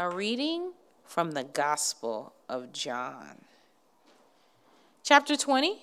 [0.00, 0.72] A reading
[1.04, 3.42] from the Gospel of John,
[5.02, 5.76] chapter 20,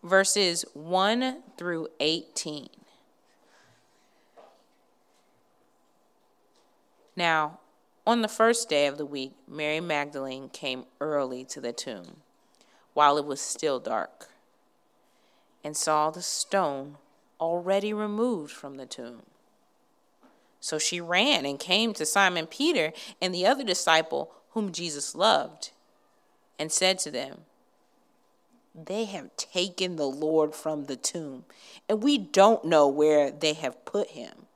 [0.00, 2.68] verses 1 through 18.
[7.16, 7.58] Now,
[8.06, 12.18] on the first day of the week, Mary Magdalene came early to the tomb
[12.94, 14.28] while it was still dark
[15.64, 16.96] and saw the stone
[17.40, 19.31] already removed from the tomb.
[20.62, 25.72] So she ran and came to Simon Peter and the other disciple whom Jesus loved,
[26.56, 27.40] and said to them,
[28.72, 31.46] They have taken the Lord from the tomb,
[31.88, 34.46] and we don't know where they have put him.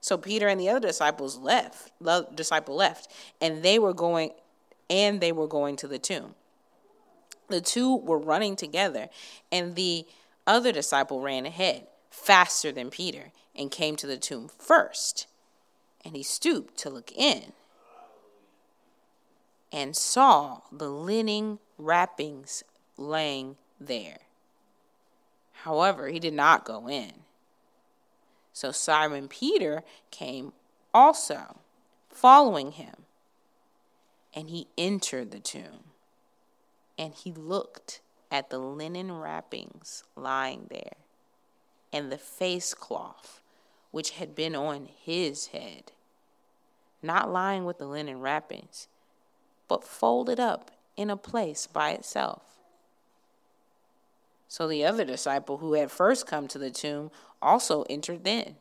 [0.00, 3.10] So Peter and the other disciples left, the disciple left,
[3.40, 4.30] and they were going
[4.88, 6.36] and they were going to the tomb.
[7.48, 9.08] The two were running together,
[9.50, 10.06] and the
[10.46, 15.26] other disciple ran ahead, faster than Peter and came to the tomb first.
[16.04, 17.52] And he stooped to look in
[19.72, 22.62] and saw the linen wrappings
[22.96, 24.20] laying there.
[25.64, 27.12] However, he did not go in.
[28.52, 30.52] So Simon Peter came
[30.94, 31.58] also,
[32.08, 32.94] following him.
[34.34, 35.90] And he entered the tomb.
[36.96, 40.96] And he looked at the linen wrappings lying there,
[41.92, 43.40] and the face cloth
[43.90, 45.92] which had been on his head,
[47.02, 48.88] not lying with the linen wrappings,
[49.66, 52.42] but folded up in a place by itself.
[54.48, 58.56] So the other disciple who had first come to the tomb also entered then.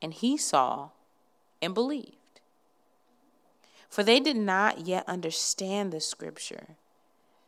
[0.00, 0.90] And he saw
[1.60, 2.12] and believed.
[3.88, 6.76] For they did not yet understand the scripture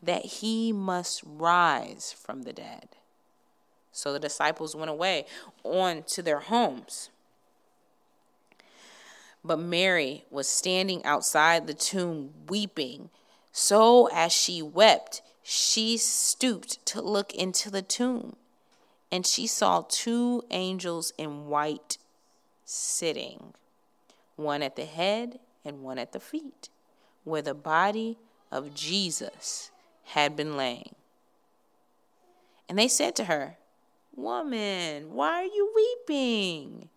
[0.03, 2.89] that he must rise from the dead.
[3.99, 5.27] So the disciples went away
[5.65, 7.11] on to their homes.
[9.43, 13.11] But Mary was standing outside the tomb weeping.
[13.51, 18.37] So as she wept, she stooped to look into the tomb,
[19.11, 21.99] and she saw two angels in white
[22.65, 23.53] sitting,
[24.37, 26.69] one at the head and one at the feet,
[27.25, 28.17] where the body
[28.53, 29.73] of Jesus
[30.05, 30.95] had been laying.
[32.69, 33.57] And they said to her,
[34.19, 36.89] Woman, why are you weeping?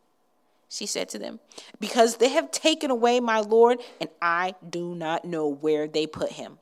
[0.68, 1.40] She said to them,
[1.80, 6.32] Because they have taken away my Lord, and I do not know where they put
[6.32, 6.58] him.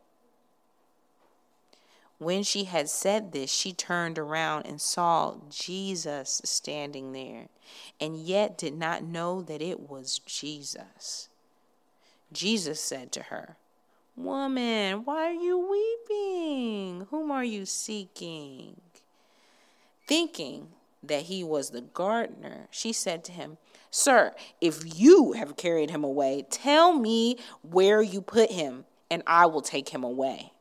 [2.18, 7.47] When she had said this, she turned around and saw Jesus standing there,
[8.02, 11.30] and yet did not know that it was Jesus.
[12.34, 13.56] Jesus said to her,
[14.18, 15.58] Woman, why are you
[16.09, 17.08] weeping?
[17.12, 18.81] Whom are you seeking?
[20.09, 20.70] Thinking
[21.03, 23.59] that he was the gardener, she said to him,
[23.92, 29.46] Sir, if you have carried him away, tell me where you put him, and I
[29.46, 30.52] will take him away.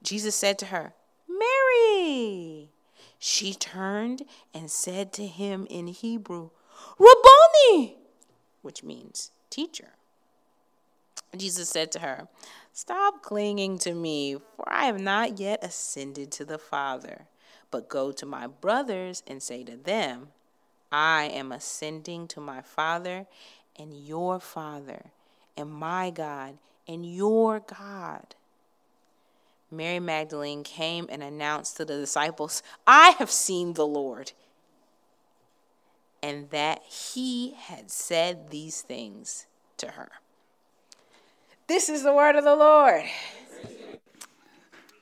[0.00, 0.94] Jesus said to her,
[1.28, 2.68] Mary.
[3.18, 4.22] She turned
[4.54, 6.50] and said to him in Hebrew,
[7.00, 7.96] Rabboni,
[8.62, 9.94] which means teacher.
[11.36, 12.28] Jesus said to her,
[12.72, 17.26] Stop clinging to me, for I have not yet ascended to the Father
[17.72, 20.28] but go to my brothers and say to them,
[20.92, 23.26] I am ascending to my Father
[23.76, 25.06] and your Father,
[25.56, 28.34] and my God and your God.
[29.70, 34.32] Mary Magdalene came and announced to the disciples, I have seen the Lord,
[36.22, 39.46] and that he had said these things
[39.78, 40.10] to her.
[41.68, 43.04] This is the word of the Lord.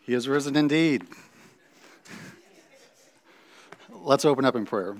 [0.03, 1.05] He is risen indeed.
[4.03, 4.97] Let's open up in prayer.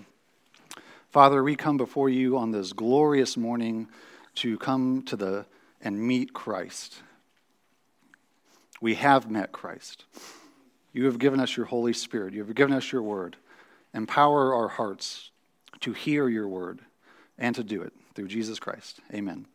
[1.09, 3.89] Father, we come before you on this glorious morning
[4.35, 5.47] to come to the
[5.81, 7.01] and meet Christ.
[8.83, 10.05] We have met Christ.
[10.93, 12.35] You have given us your Holy Spirit.
[12.35, 13.39] You have given us your word.
[13.95, 15.31] Empower our hearts
[15.81, 16.81] to hear your word
[17.39, 19.01] and to do it through Jesus Christ.
[19.15, 19.47] Amen.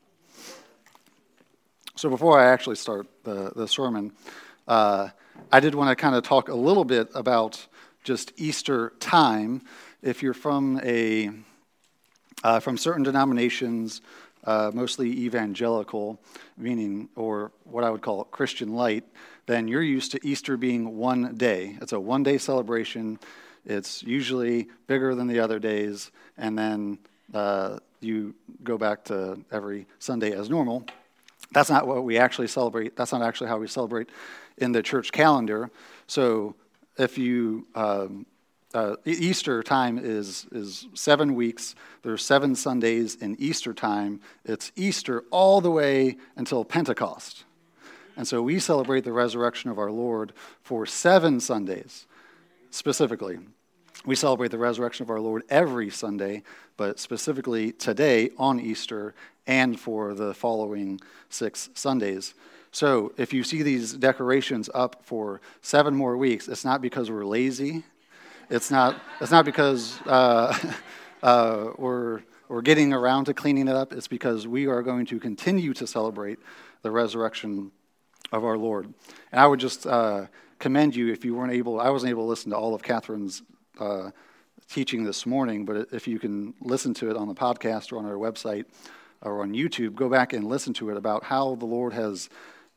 [1.95, 4.11] So, before I actually start the, the sermon,
[4.67, 5.09] uh,
[5.51, 7.67] I did want to kind of talk a little bit about
[8.05, 9.61] just Easter time.
[10.01, 11.31] If you're from a
[12.43, 14.01] uh, from certain denominations,
[14.43, 16.19] uh, mostly evangelical,
[16.55, 19.03] meaning or what I would call Christian light,
[19.47, 21.77] then you're used to Easter being one day.
[21.81, 23.19] It's a one day celebration.
[23.65, 26.99] It's usually bigger than the other days, and then
[27.33, 30.85] uh, you go back to every Sunday as normal.
[31.51, 32.95] That's not what we actually celebrate.
[32.95, 34.09] That's not actually how we celebrate
[34.57, 35.71] in the church calendar.
[36.05, 36.55] So
[36.97, 38.25] if you um,
[38.73, 41.75] uh, Easter time is, is seven weeks.
[42.03, 44.19] There's seven Sundays in Easter time.
[44.43, 47.45] It's Easter all the way until Pentecost.
[48.17, 52.05] And so we celebrate the resurrection of our Lord for seven Sundays
[52.69, 53.39] specifically.
[54.05, 56.43] We celebrate the resurrection of our Lord every Sunday,
[56.75, 59.15] but specifically today on Easter
[59.47, 60.99] and for the following
[61.29, 62.33] six Sundays.
[62.75, 67.25] So if you see these decorations up for seven more weeks, it's not because we're
[67.25, 67.83] lazy
[68.49, 70.57] it's not, it's not because uh,
[71.23, 73.93] uh, we're, we're getting around to cleaning it up.
[73.93, 76.39] It's because we are going to continue to celebrate
[76.81, 77.71] the resurrection
[78.31, 78.93] of our Lord.
[79.31, 80.27] And I would just uh,
[80.59, 83.41] commend you if you weren't able, I wasn't able to listen to all of Catherine's
[83.79, 84.11] uh,
[84.69, 88.05] teaching this morning, but if you can listen to it on the podcast or on
[88.05, 88.65] our website
[89.21, 92.29] or on YouTube, go back and listen to it about how the Lord has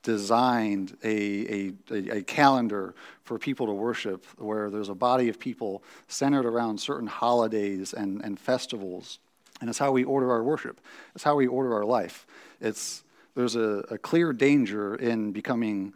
[0.03, 5.83] designed a, a, a, calendar for people to worship where there's a body of people
[6.07, 9.19] centered around certain holidays and, and festivals.
[9.61, 10.81] And it's how we order our worship,
[11.15, 12.27] it's how we order our life.
[12.61, 13.03] It's,
[13.35, 15.95] there's a, a clear danger in becoming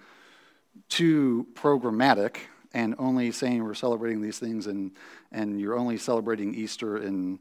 [0.88, 2.36] too programmatic
[2.74, 4.92] and only saying we're celebrating these things and,
[5.30, 7.38] and you're only celebrating Easter in,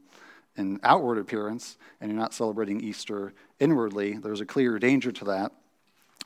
[0.56, 4.14] in outward appearance and you're not celebrating Easter inwardly.
[4.14, 5.52] There's a clear danger to that.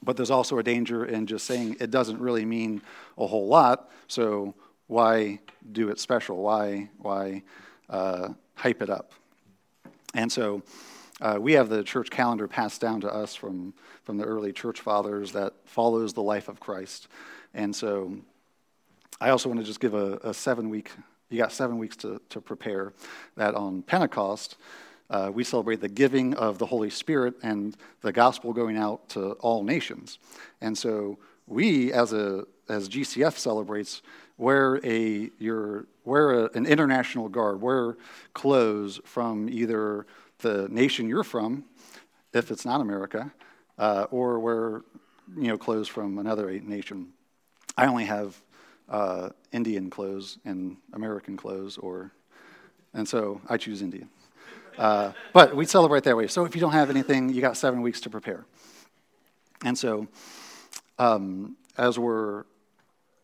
[0.02, 2.82] But there's also a danger in just saying it doesn't really mean
[3.18, 4.54] a whole lot, so
[4.86, 5.40] why
[5.72, 6.36] do it special?
[6.36, 7.42] Why, why
[7.88, 9.12] uh, hype it up?
[10.14, 10.62] And so
[11.20, 14.80] uh, we have the church calendar passed down to us from, from the early church
[14.80, 17.08] fathers that follows the life of Christ.
[17.54, 18.16] And so
[19.20, 20.90] I also want to just give a, a seven week,
[21.30, 22.92] you got seven weeks to, to prepare
[23.36, 24.56] that on Pentecost
[25.10, 29.32] uh, we celebrate the giving of the Holy Spirit and the gospel going out to
[29.34, 30.18] all nations.
[30.60, 34.02] And so we, as a as GCF celebrates,
[34.38, 37.96] wear a your wear a, an international garb, wear
[38.34, 40.06] clothes from either
[40.38, 41.64] the nation you're from,
[42.32, 43.32] if it's not America,
[43.78, 44.82] uh, or wear
[45.36, 47.12] you know clothes from another nation.
[47.76, 48.40] I only have
[48.88, 52.10] uh, Indian clothes and American clothes, or
[52.94, 54.08] and so I choose Indian.
[54.78, 56.26] Uh, but we celebrate that way.
[56.26, 58.44] So if you don't have anything, you got seven weeks to prepare.
[59.64, 60.06] And so,
[60.98, 62.44] um, as we're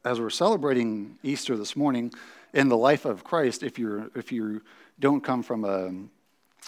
[0.04, 2.12] as we're celebrating Easter this morning,
[2.52, 4.62] in the life of Christ, if you're if you
[4.99, 5.93] don't come from a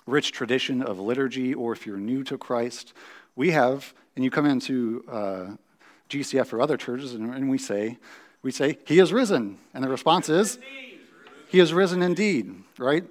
[0.06, 2.92] rich tradition of liturgy, or if you're new to Christ,
[3.36, 5.46] we have, and you come into uh,
[6.10, 7.98] GCF or other churches, and, and we say,
[8.42, 10.58] we say, He is risen, and the response is,
[11.48, 13.04] He is risen indeed, right?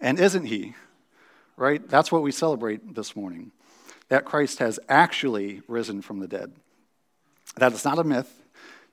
[0.00, 0.74] And isn't he?
[1.56, 1.86] Right?
[1.88, 3.52] That's what we celebrate this morning.
[4.08, 6.52] That Christ has actually risen from the dead.
[7.56, 8.42] That it's not a myth.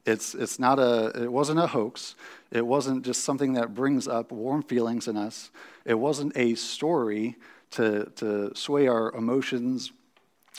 [0.06, 2.16] It's, it's not a, it wasn't a hoax.
[2.52, 5.52] It wasn't just something that brings up warm feelings in us.
[5.86, 7.36] It wasn't a story
[7.72, 9.92] to, to sway our emotions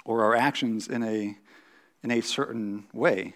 [0.05, 1.37] or our actions in a,
[2.03, 3.35] in a certain way.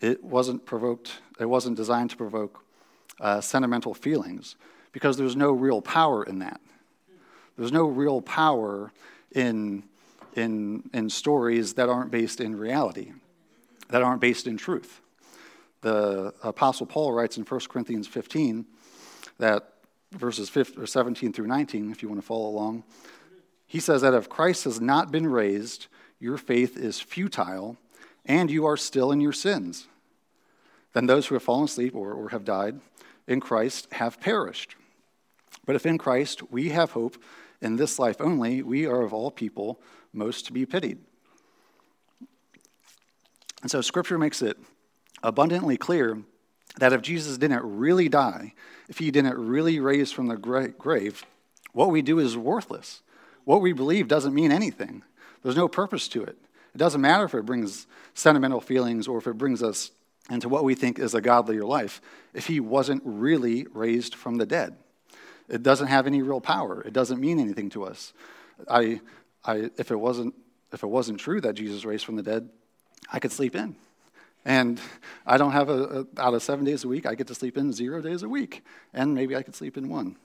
[0.00, 2.62] It wasn't provoked, it wasn't designed to provoke
[3.20, 4.56] uh, sentimental feelings
[4.94, 6.60] because there's no real power in that.
[7.58, 8.92] There's no real power
[9.32, 9.82] in,
[10.36, 13.12] in, in stories that aren't based in reality,
[13.90, 15.00] that aren't based in truth.
[15.80, 18.64] The Apostle Paul writes in 1 Corinthians 15
[19.38, 19.72] that
[20.12, 22.84] verses 15, 17 through 19, if you want to follow along,
[23.66, 25.88] he says that if Christ has not been raised,
[26.20, 27.76] your faith is futile
[28.24, 29.88] and you are still in your sins.
[30.92, 32.80] Then those who have fallen asleep or, or have died
[33.26, 34.76] in Christ have perished.
[35.66, 37.16] But if in Christ we have hope
[37.60, 39.80] in this life only, we are of all people
[40.12, 40.98] most to be pitied.
[43.62, 44.58] And so Scripture makes it
[45.22, 46.22] abundantly clear
[46.78, 48.52] that if Jesus didn't really die,
[48.88, 51.24] if he didn't really raise from the grave,
[51.72, 53.02] what we do is worthless.
[53.44, 55.02] What we believe doesn't mean anything.
[55.42, 56.36] There's no purpose to it.
[56.74, 59.92] It doesn't matter if it brings sentimental feelings or if it brings us
[60.30, 62.00] into what we think is a godlier life
[62.32, 64.76] if he wasn't really raised from the dead.
[65.48, 66.82] It doesn't have any real power.
[66.82, 68.12] It doesn't mean anything to us.
[68.68, 69.00] I,
[69.44, 70.34] I, if, it wasn't,
[70.72, 72.48] if it wasn't true that Jesus raised from the dead,
[73.12, 73.76] I could sleep in.
[74.44, 74.80] And
[75.26, 77.56] I don't have a, a, out of seven days a week, I get to sleep
[77.56, 78.62] in zero days a week.
[78.92, 80.16] And maybe I could sleep in one.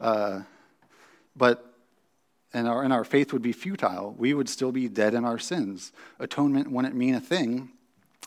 [0.00, 0.42] Uh,
[1.34, 1.72] but
[2.52, 4.14] and our, and our faith would be futile.
[4.16, 5.92] We would still be dead in our sins.
[6.18, 7.70] Atonement wouldn't mean a thing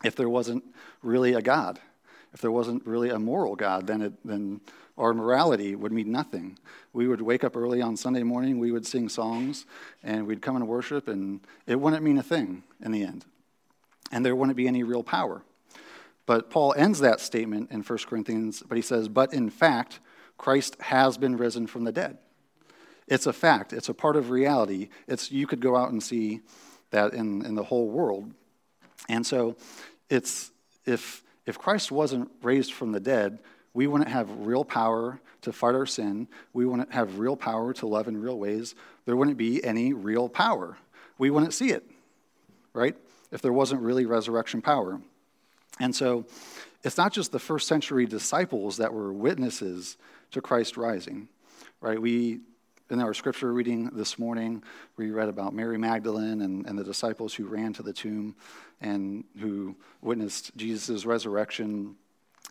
[0.04, 0.64] if there wasn't
[1.02, 1.80] really a God.
[2.34, 4.62] If there wasn't really a moral God, then, it, then
[4.98, 6.58] our morality would mean nothing.
[6.94, 9.66] We would wake up early on Sunday morning, we would sing songs,
[10.04, 13.26] and we'd come and worship, and it wouldn't mean a thing in the end.
[14.12, 15.44] And there wouldn't be any real power.
[16.26, 20.00] But Paul ends that statement in 1 Corinthians, but he says, But in fact,
[20.38, 22.20] Christ has been risen from the dead.
[23.08, 24.90] It's a fact, it's a part of reality.
[25.08, 26.42] It's, you could go out and see
[26.92, 28.32] that in, in the whole world.
[29.08, 29.56] And so
[30.10, 30.52] it's
[30.86, 33.40] if if Christ wasn't raised from the dead,
[33.74, 36.28] we wouldn't have real power to fight our sin.
[36.54, 38.76] We wouldn't have real power to love in real ways.
[39.06, 40.78] There wouldn't be any real power.
[41.18, 41.90] We wouldn't see it,
[42.72, 42.96] right?
[43.32, 45.02] If there wasn't really resurrection power.
[45.80, 46.28] And so
[46.84, 49.98] it's not just the first century disciples that were witnesses
[50.30, 51.30] to Christ rising,
[51.82, 52.00] right?
[52.00, 52.42] We,
[52.90, 54.64] in our scripture reading this morning,
[54.98, 58.36] we read about Mary Magdalene and, and the disciples who ran to the tomb
[58.82, 61.96] and who witnessed Jesus' resurrection.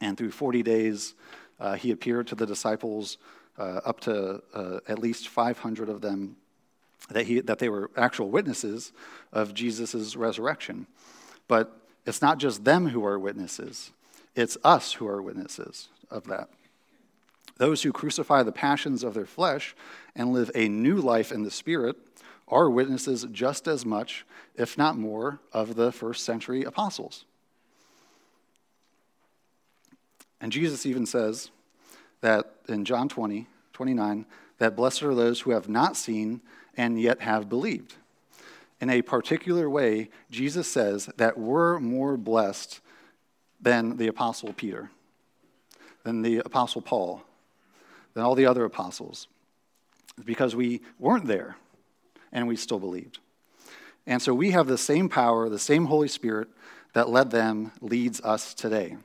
[0.01, 1.15] And through 40 days,
[1.59, 3.19] uh, he appeared to the disciples,
[3.59, 6.37] uh, up to uh, at least 500 of them,
[7.11, 8.93] that, he, that they were actual witnesses
[9.33, 10.87] of Jesus' resurrection.
[11.49, 11.77] But
[12.07, 13.91] it's not just them who are witnesses,
[14.37, 16.49] it's us who are witnesses of that.
[17.59, 19.75] Those who crucify the passions of their flesh
[20.15, 21.97] and live a new life in the Spirit
[22.47, 24.25] are witnesses just as much,
[24.55, 27.25] if not more, of the first century apostles.
[30.41, 31.51] And Jesus even says
[32.21, 34.25] that in John 20, 29,
[34.59, 36.41] that blessed are those who have not seen
[36.77, 37.95] and yet have believed.
[38.81, 42.81] In a particular way, Jesus says that we're more blessed
[43.61, 44.91] than the Apostle Peter,
[46.05, 47.25] than the Apostle Paul,
[48.15, 49.29] than all the other apostles,
[50.25, 51.57] because we weren't there
[52.33, 53.19] and we still believed.
[54.07, 56.49] And so we have the same power, the same Holy Spirit
[56.95, 58.97] that led them leads us today.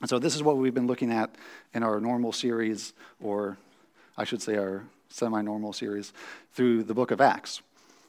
[0.00, 1.34] And so this is what we've been looking at
[1.74, 3.56] in our normal series, or
[4.16, 6.12] I should say our semi normal series,
[6.52, 7.62] through the book of Acts.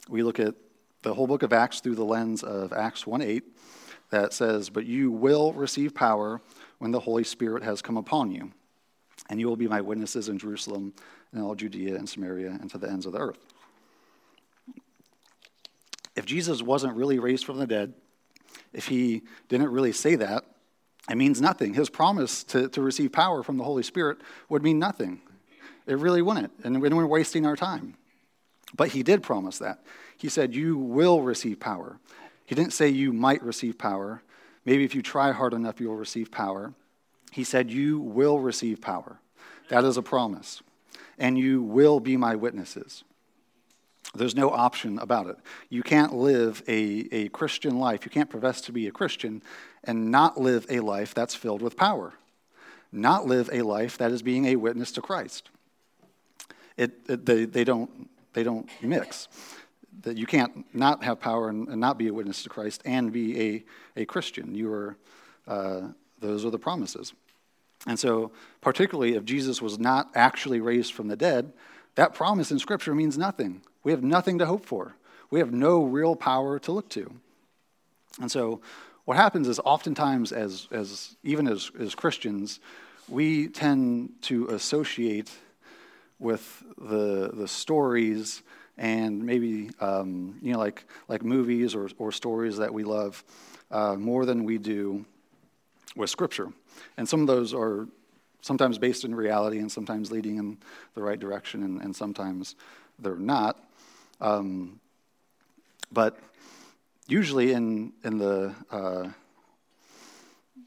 [0.10, 0.56] We look at
[1.02, 3.44] the whole book of Acts through the lens of Acts 1 8,
[4.10, 6.42] that says, But you will receive power
[6.80, 8.52] when the Holy Spirit has come upon you,
[9.30, 10.94] and you will be my witnesses in Jerusalem
[11.32, 13.40] and all Judea and Samaria and to the ends of the earth
[16.20, 17.94] if Jesus wasn't really raised from the dead,
[18.74, 20.44] if he didn't really say that,
[21.10, 21.74] it means nothing.
[21.74, 24.20] His promise to, to receive power from the Holy Spirit
[24.50, 25.22] would mean nothing.
[25.88, 27.96] It really wouldn't, and we're wasting our time.
[28.76, 29.80] But he did promise that.
[30.18, 32.00] He said, You will receive power.
[32.46, 34.22] He didn't say you might receive power.
[34.66, 36.74] Maybe if you try hard enough, you'll receive power.
[37.32, 39.20] He said, You will receive power.
[39.70, 40.62] That is a promise.
[41.18, 43.04] And you will be my witnesses.
[44.16, 45.38] There's no option about it.
[45.70, 49.44] You can't live a, a Christian life, you can't profess to be a Christian
[49.84, 52.14] and not live a life that's filled with power,
[52.92, 55.50] not live a life that is being a witness to Christ.
[56.76, 59.28] It, it they, they, don't, they don't mix.
[60.02, 63.12] That you can't not have power and, and, not be a witness to Christ and
[63.12, 64.56] be a, a Christian.
[64.56, 64.98] You are,
[65.46, 65.82] uh,
[66.22, 67.14] those are the promises.
[67.88, 71.54] And so, particularly if Jesus was not actually raised from the dead,
[71.96, 73.62] that promise in Scripture means nothing.
[73.84, 74.96] We have nothing to hope for.
[75.32, 77.12] We have no real power to look to.
[78.20, 78.62] And so,
[79.06, 82.60] what happens is oftentimes, as, as even as, as Christians,
[83.08, 85.32] we tend to associate
[86.20, 88.44] with the, the stories
[88.78, 93.24] and maybe um, you know like, like movies or, or stories that we love
[93.72, 95.06] uh, more than we do
[95.96, 96.52] with Scripture.
[96.98, 97.88] And some of those are
[98.42, 100.58] sometimes based in reality and sometimes leading in
[100.94, 102.56] the right direction, and, and sometimes
[102.98, 103.60] they're not.
[104.22, 104.80] Um,
[105.92, 106.18] but
[107.08, 109.10] usually in, in the uh,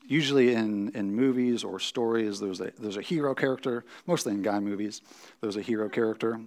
[0.07, 4.61] usually in, in movies or stories, there's a, there's a hero character, mostly in guy
[4.61, 5.00] movies,
[5.41, 6.41] there's a hero character.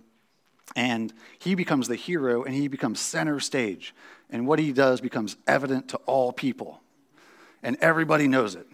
[0.75, 3.94] And he becomes the hero and he becomes center stage.
[4.29, 6.82] And what he does becomes evident to all people.
[7.65, 8.67] And everybody knows it.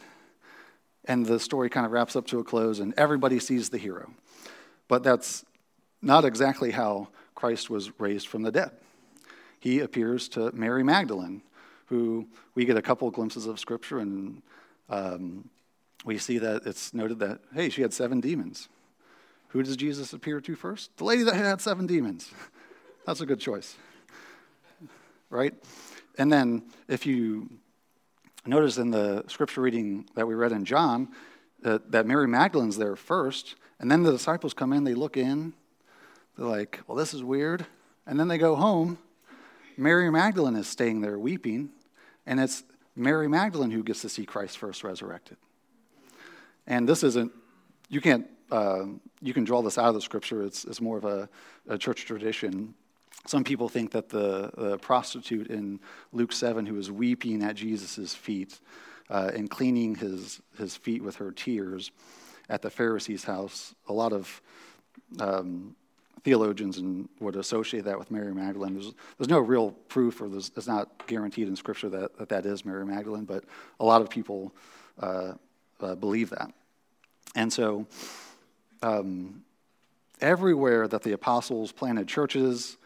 [1.06, 4.12] And the story kind of wraps up to a close and everybody sees the hero.
[4.90, 5.46] But that's
[6.02, 8.72] not exactly how Christ was raised from the dead.
[9.62, 11.42] He appears to Mary Magdalene,
[11.86, 14.42] who we get a couple of glimpses of scripture, and
[14.90, 15.50] um,
[16.04, 18.68] we see that it's noted that, hey, she had seven demons.
[19.50, 20.98] Who does Jesus appear to first?
[20.98, 22.30] The lady that had seven demons.
[23.06, 23.78] That's a good choice.
[25.30, 25.54] Right?
[26.18, 27.50] And then if you
[28.46, 31.10] notice in the scripture reading that we read in John,
[31.62, 35.54] that, that Mary Magdalene's there first, and then the disciples come in, they look in,
[36.38, 37.66] they're like, well, this is weird.
[38.08, 38.98] And then they go home.
[39.78, 41.70] Mary Magdalene is staying there weeping,
[42.26, 42.64] and it's
[42.96, 45.38] Mary Magdalene who gets to see Christ first resurrected.
[46.68, 47.32] And this isn't,
[47.90, 48.86] you can't, uh,
[49.22, 50.44] you can draw this out of the scripture.
[50.44, 51.30] It's, it's more of a,
[51.68, 52.74] a church tradition.
[53.28, 55.80] Some people think that the, the, prostitute in
[56.12, 58.60] Luke 7 who was weeping at Jesus' feet,
[59.12, 61.92] uh, and cleaning his, his feet with her tears
[62.50, 63.76] at the Pharisee's house.
[63.90, 64.42] A lot of
[65.20, 65.76] um,
[66.24, 68.74] theologians and would associate that with Mary Magdalene.
[68.74, 72.66] There's, there's no real proof, or it's not guaranteed in Scripture that, that that is
[72.66, 73.44] Mary Magdalene, but
[73.80, 74.54] a lot of people
[75.00, 75.34] uh,
[75.82, 76.52] uh, believe that.
[77.36, 77.88] And so,
[78.82, 79.44] um,
[80.20, 82.78] everywhere that the apostles planted churches,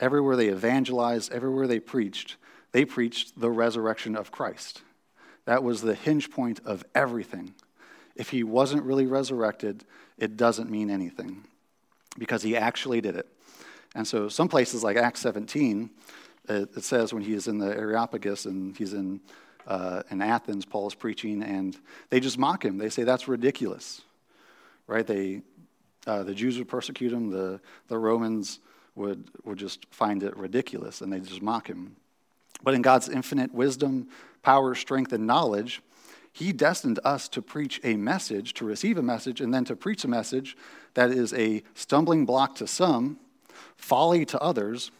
[0.00, 2.36] everywhere they evangelized, everywhere they preached,
[2.72, 4.82] they preached the resurrection of Christ.
[5.44, 7.54] That was the hinge point of everything.
[8.16, 9.84] If he wasn't really resurrected,
[10.18, 11.44] it doesn't mean anything
[12.18, 13.28] because he actually did it.
[13.94, 15.90] And so, some places like Acts 17,
[16.48, 19.20] it, says when he is in the Areopagus and he's in,
[19.66, 21.76] uh, in Athens, Paul is preaching, and
[22.10, 22.78] they just mock him.
[22.78, 24.02] They say, That's ridiculous.
[24.86, 25.06] Right?
[25.06, 25.42] They,
[26.06, 28.58] uh, the Jews would persecute him, the, the Romans
[28.94, 31.96] would, would just find it ridiculous, and they just mock him.
[32.62, 34.08] But in God's infinite wisdom,
[34.42, 35.82] power, strength, and knowledge,
[36.32, 40.04] he destined us to preach a message, to receive a message, and then to preach
[40.04, 40.56] a message
[40.94, 43.18] that is a stumbling block to some,
[43.76, 44.90] folly to others,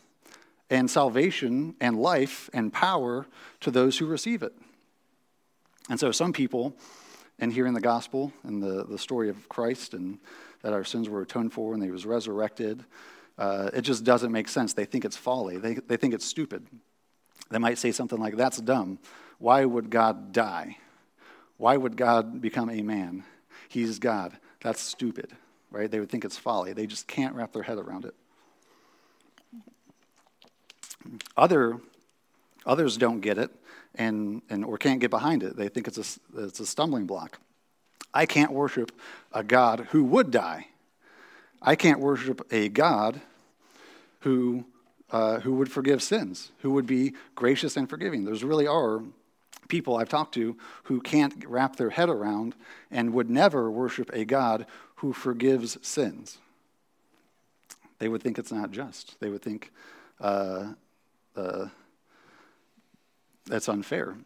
[0.70, 3.26] and salvation and life and power
[3.60, 4.54] to those who receive it.
[5.90, 6.74] And so some people,
[7.38, 10.18] in hearing the gospel and the, the story of Christ and
[10.62, 12.84] that our sins were atoned for and he was resurrected,
[13.38, 14.74] uh, it just doesn't make sense.
[14.74, 16.66] They think it's folly, they, they think it's stupid.
[17.50, 18.98] They might say something like, That's dumb.
[19.38, 20.78] Why would God die?
[21.56, 23.24] Why would God become a man?
[23.68, 24.36] He's God.
[24.62, 25.32] That's stupid,
[25.70, 25.90] right?
[25.90, 26.72] They would think it's folly.
[26.72, 28.14] They just can't wrap their head around it.
[31.36, 31.80] Other,
[32.64, 33.50] others don't get it
[33.94, 35.56] and, and, or can't get behind it.
[35.56, 37.38] They think it's a, it's a stumbling block.
[38.12, 38.92] I can't worship
[39.32, 40.68] a God who would die.
[41.66, 43.22] I can't worship a God
[44.20, 44.66] who,
[45.10, 48.24] uh, who would forgive sins, who would be gracious and forgiving.
[48.24, 49.02] There's really are
[49.68, 52.54] people I've talked to who can't wrap their head around
[52.90, 54.66] and would never worship a God
[54.96, 56.36] who forgives sins.
[57.98, 59.18] They would think it's not just.
[59.20, 59.72] They would think
[60.20, 60.72] uh,
[61.34, 61.68] uh,
[63.46, 64.16] that's unfair.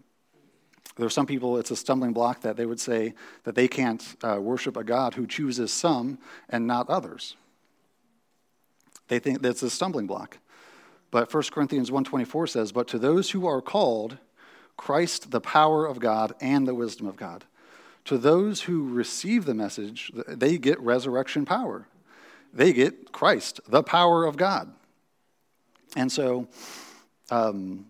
[0.99, 4.05] There are some people, it's a stumbling block that they would say that they can't
[4.23, 7.37] uh, worship a God who chooses some and not others.
[9.07, 10.39] They think that's a stumbling block.
[11.13, 14.19] But 1 Corinthians 1.24 says, But to those who are called,
[14.77, 17.45] Christ, the power of God and the wisdom of God.
[18.07, 21.87] To those who receive the message, they get resurrection power.
[22.53, 24.73] They get Christ, the power of God.
[25.95, 26.49] And so,
[27.31, 27.87] um,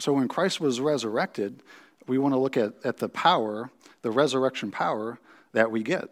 [0.00, 1.62] so when Christ was resurrected,
[2.06, 3.70] we want to look at, at the power,
[4.02, 5.18] the resurrection power
[5.52, 6.08] that we get.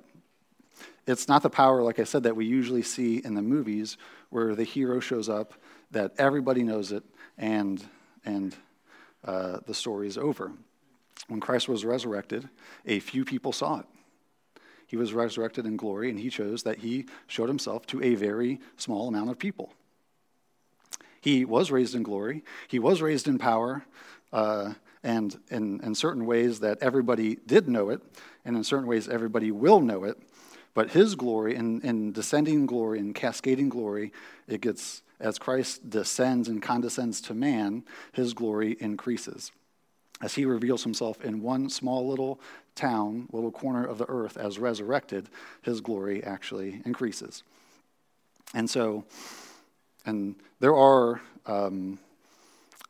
[1.07, 3.97] It's not the power, like I said, that we usually see in the movies
[4.29, 5.55] where the hero shows up,
[5.91, 7.03] that everybody knows it,
[7.39, 7.83] and,
[8.25, 8.55] and
[9.25, 10.53] uh, the story is over.
[11.29, 12.49] When Christ was resurrected,
[12.85, 13.87] a few people saw it.
[14.87, 18.61] He was resurrected in glory, and he chose that he showed himself to a very
[18.77, 19.73] small amount of people.
[21.21, 23.85] He was raised in glory, he was raised in power,
[24.33, 28.03] uh, and in, in certain ways that everybody did know it,
[28.45, 30.19] and in certain ways everybody will know it.
[30.75, 34.13] But his glory, in, in descending glory and cascading glory,
[34.47, 39.51] it gets as Christ descends and condescends to man, his glory increases.
[40.21, 42.41] As he reveals himself in one small little
[42.75, 45.29] town, little corner of the earth as resurrected,
[45.63, 47.43] his glory actually increases.
[48.55, 49.05] And so,
[50.09, 51.99] and there are um,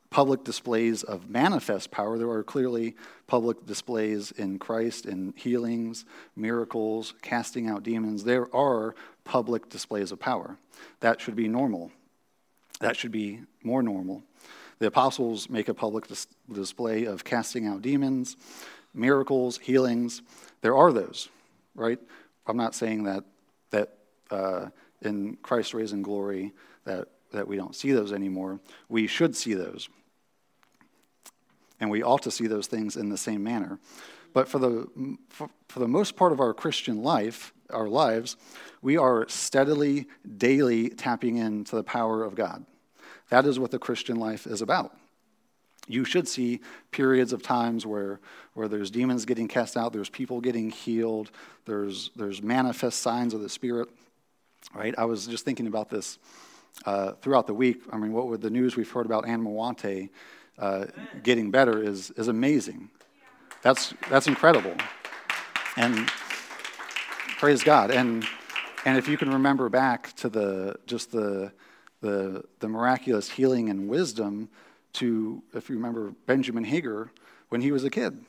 [0.09, 2.17] public displays of manifest power.
[2.17, 2.95] There are clearly
[3.27, 6.05] public displays in Christ in healings,
[6.37, 8.23] miracles, casting out demons.
[8.23, 10.59] There are public displays of power.
[11.01, 11.91] That should be normal.
[12.79, 14.23] That should be more normal.
[14.79, 18.37] The apostles make a public dis- display of casting out demons,
[18.95, 20.23] miracles, healings.
[20.61, 21.29] There are those,
[21.75, 21.99] right?
[22.47, 23.25] I'm not saying that
[23.71, 23.95] that
[24.31, 24.67] uh,
[25.03, 26.53] in Christ's raising glory
[26.89, 28.59] that that we don't see those anymore.
[28.89, 29.89] We should see those,
[31.79, 33.79] and we ought to see those things in the same manner.
[34.33, 38.37] But for the for, for the most part of our Christian life, our lives,
[38.83, 42.65] we are steadily, daily tapping into the power of God.
[43.29, 44.97] That is what the Christian life is about.
[45.87, 48.21] You should see periods of times where,
[48.55, 51.31] where there's demons getting cast out, there's people getting healed,
[51.65, 53.89] there's, there's manifest signs of the Spirit,
[54.75, 54.95] right?
[54.99, 56.19] I was just thinking about this
[56.87, 57.83] uh, throughout the week.
[57.93, 60.11] I mean, what with the news we've heard about Anne Mawante
[60.59, 60.87] uh,
[61.23, 62.91] getting better is, is amazing.
[63.63, 64.75] That's, that's incredible.
[65.77, 66.09] And
[67.39, 67.91] praise God.
[67.91, 68.27] And,
[68.85, 71.53] and if you can remember back to the just the,
[72.01, 74.49] the, the miraculous healing and wisdom
[74.95, 77.11] to, if you remember, Benjamin Hager
[77.49, 78.25] when he was a kid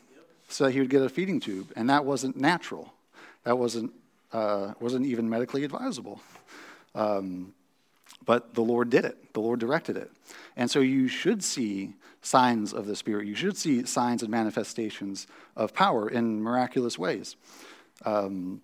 [0.49, 1.71] so he would get a feeding tube.
[1.75, 2.91] And that wasn't natural,
[3.43, 3.93] that wasn't,
[4.33, 6.21] uh, wasn't even medically advisable.
[6.95, 7.53] Um,
[8.25, 10.11] but the Lord did it, the Lord directed it.
[10.55, 13.27] And so you should see signs of the Spirit.
[13.27, 17.35] You should see signs and manifestations of power in miraculous ways.
[18.05, 18.61] Um,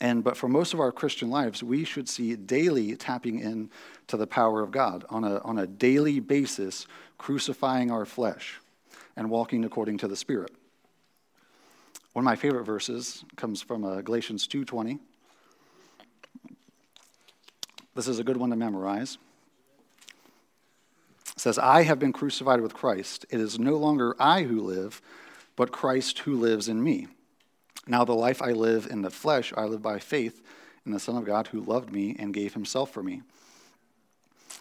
[0.00, 3.70] and but for most of our Christian lives, we should see daily tapping in
[4.06, 8.60] to the power of God on a, on a daily basis, crucifying our flesh
[9.16, 10.52] and walking according to the Spirit.
[12.12, 14.98] One of my favorite verses comes from uh, Galatians 2:20.
[17.94, 19.18] This is a good one to memorize.
[21.34, 23.26] It says, "I have been crucified with Christ.
[23.30, 25.00] It is no longer I who live,
[25.56, 27.08] but Christ who lives in me."
[27.86, 30.42] Now, the life I live in the flesh, I live by faith
[30.84, 33.22] in the Son of God who loved me and gave himself for me.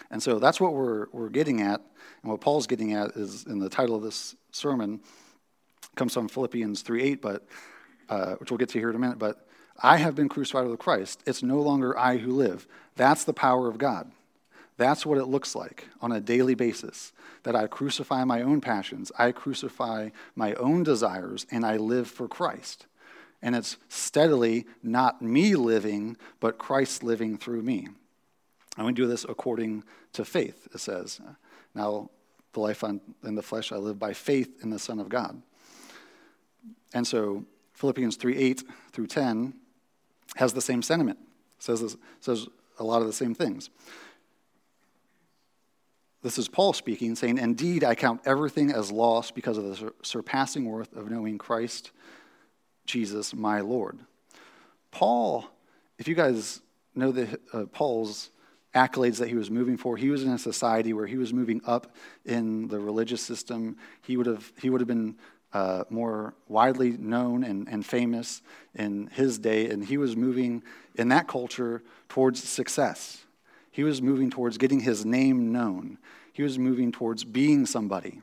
[0.10, 1.82] And so that's what we're, we're getting at.
[2.22, 5.02] And what Paul's getting at is in the title of this sermon
[5.96, 7.46] comes from Philippians 3 8, but,
[8.10, 9.20] uh, which we'll get to here in a minute.
[9.20, 9.46] But
[9.82, 11.22] I have been crucified with Christ.
[11.26, 12.68] It's no longer I who live.
[12.98, 14.12] That's the power of God.
[14.78, 17.14] That's what it looks like on a daily basis.
[17.44, 22.28] That I crucify my own passions, I crucify my own desires, and I live for
[22.28, 22.86] Christ.
[23.42, 27.88] And it's steadily not me living, but Christ living through me.
[28.76, 29.84] And we do this according
[30.14, 31.22] to faith, it says.
[31.74, 32.10] Now,
[32.54, 35.42] the life in the flesh I live by faith in the Son of God.
[36.94, 39.54] And so, Philippians 3 8 through 10
[40.36, 41.20] has the same sentiment,
[41.60, 42.48] says, says
[42.80, 43.70] a lot of the same things.
[46.24, 50.66] This is Paul speaking, saying, Indeed, I count everything as loss because of the surpassing
[50.66, 51.92] worth of knowing Christ
[52.86, 54.00] Jesus my Lord.
[54.92, 55.46] Paul,
[56.00, 56.62] if you guys
[56.96, 58.32] know the, uh, Paul's
[58.74, 61.62] accolades that he was moving for, he was in a society where he was moving
[61.66, 63.78] up in the religious system.
[64.02, 65.16] He would have, he would have been
[65.54, 68.42] uh, more widely known and, and famous
[68.76, 70.64] in his day, and he was moving
[70.96, 73.24] in that culture towards success.
[73.72, 75.98] He was moving towards getting his name known.
[76.34, 78.22] He was moving towards being somebody.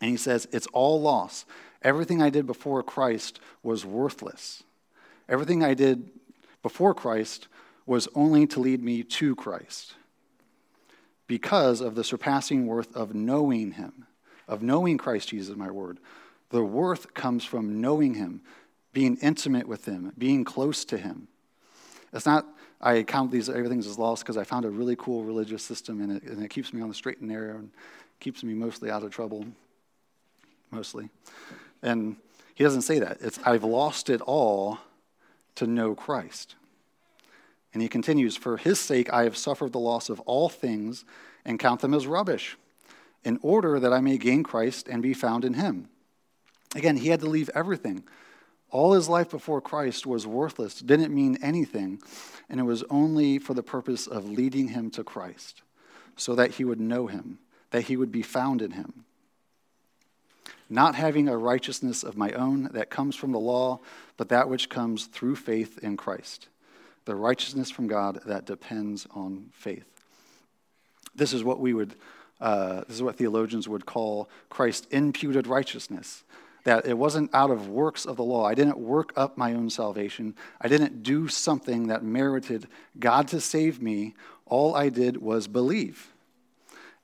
[0.00, 1.44] And he says, It's all loss
[1.82, 4.64] Everything I did before Christ was worthless.
[5.28, 6.10] Everything I did
[6.62, 7.46] before Christ
[7.86, 9.94] was only to lead me to Christ
[11.26, 14.06] because of the surpassing worth of knowing Him,
[14.48, 15.98] of knowing Christ Jesus, my word.
[16.50, 18.40] The worth comes from knowing Him,
[18.92, 21.28] being intimate with Him, being close to Him.
[22.12, 22.46] It's not,
[22.80, 26.16] I count these everything as lost because I found a really cool religious system and
[26.16, 27.70] it, and it keeps me on the straight and narrow and
[28.18, 29.44] keeps me mostly out of trouble,
[30.70, 31.10] mostly.
[31.82, 32.16] And
[32.54, 33.18] he doesn't say that.
[33.20, 34.78] It's, I've lost it all
[35.56, 36.54] to know Christ.
[37.72, 41.04] And he continues, For his sake I have suffered the loss of all things
[41.44, 42.56] and count them as rubbish,
[43.28, 45.88] in order that I may gain Christ and be found in him.
[46.74, 48.02] Again, he had to leave everything.
[48.70, 52.00] All his life before Christ was worthless, didn't mean anything,
[52.48, 55.62] and it was only for the purpose of leading him to Christ,
[56.16, 57.38] so that he would know him,
[57.70, 59.04] that he would be found in him
[60.70, 63.80] not having a righteousness of my own that comes from the law,
[64.16, 66.48] but that which comes through faith in Christ,
[67.06, 69.86] the righteousness from God that depends on faith.
[71.14, 71.94] This is what we would,
[72.40, 76.24] uh, this is what theologians would call Christ imputed righteousness.
[76.64, 78.44] That it wasn't out of works of the law.
[78.44, 80.34] I didn't work up my own salvation.
[80.60, 82.66] I didn't do something that merited
[82.98, 84.14] God to save me.
[84.46, 86.12] All I did was believe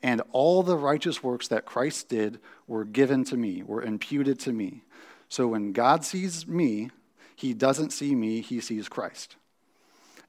[0.05, 4.53] and all the righteous works that Christ did were given to me, were imputed to
[4.53, 4.83] me.
[5.31, 6.91] So when God sees me,
[7.35, 9.37] he doesn't see me, he sees Christ.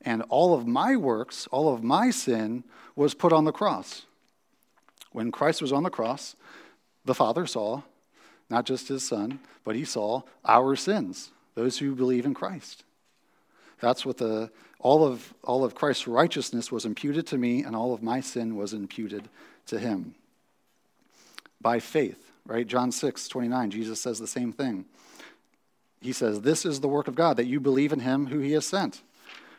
[0.01, 2.63] And all of my works, all of my sin
[2.95, 4.05] was put on the cross.
[5.15, 6.35] When Christ was on the cross,
[7.05, 7.83] the Father saw
[8.49, 12.83] not just his Son, but he saw our sins, those who believe in Christ.
[13.79, 17.93] That's what the all of all of Christ's righteousness was imputed to me, and all
[17.93, 19.29] of my sin was imputed
[19.67, 20.15] to him
[21.61, 22.67] by faith, right?
[22.67, 24.83] John 6, 29, Jesus says the same thing.
[26.01, 28.51] He says, This is the work of God, that you believe in him who he
[28.51, 29.01] has sent.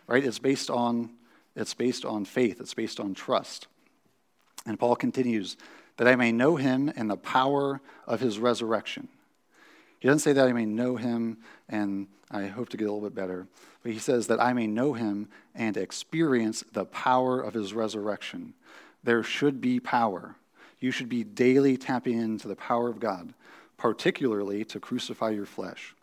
[0.07, 0.23] Right?
[0.23, 1.13] It's based on
[1.55, 3.69] it's based on faith, it's based on trust.
[4.67, 5.57] And Paul continues,
[5.97, 9.09] that I may know him and the power of his resurrection.
[9.99, 13.09] He doesn't say that I may know him and I hope to get a little
[13.09, 13.47] bit better,
[13.83, 18.53] but he says that I may know him and experience the power of his resurrection
[19.07, 20.35] there should be power.
[20.81, 23.33] You should be daily tapping into the power of God,
[23.79, 25.95] particularly to crucify your flesh.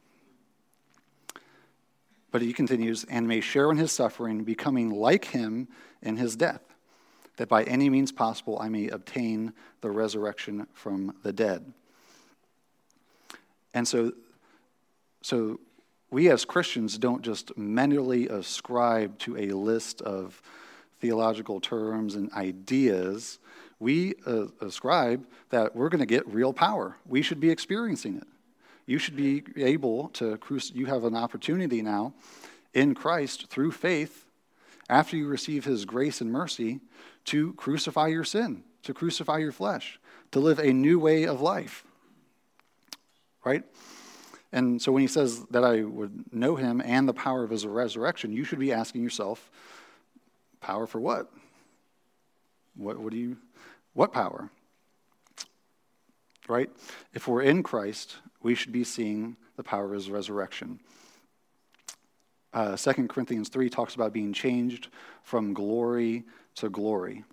[2.32, 5.68] But he continues, and may share in his suffering, becoming like him
[6.02, 6.62] in his death,
[7.38, 11.74] that by any means possible I may obtain the resurrection from the dead.
[13.74, 14.14] And so,
[15.22, 15.60] so
[16.12, 20.42] we as Christians don't just mentally ascribe to a list of
[21.00, 23.40] theological terms and ideas.
[23.80, 26.98] We uh, ascribe that we're going to get real power.
[27.08, 28.28] We should be experiencing it.
[28.86, 30.38] You should be able to,
[30.74, 32.14] you have an opportunity now
[32.74, 34.23] in Christ through faith,
[34.90, 36.80] after you receive his grace and mercy,
[37.26, 40.00] to crucify your sin, to crucify your flesh,
[40.32, 41.86] to live a new way of life.
[43.46, 43.64] Right?
[44.52, 47.66] And so when he says that I would know him and the power of his
[47.66, 49.50] resurrection, you should be asking yourself,
[50.62, 51.32] power for what?
[52.76, 53.38] What, what do you,
[53.94, 54.50] what power?
[56.48, 56.70] Right?
[57.14, 60.80] If we're in Christ, we should be seeing the power of his resurrection.
[62.54, 64.90] Uh, 2 Corinthians 3 talks about being changed
[65.24, 66.24] from glory
[66.56, 67.24] to glory.